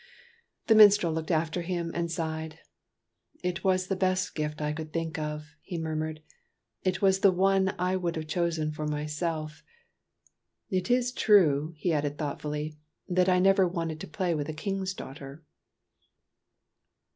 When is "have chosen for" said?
8.15-8.87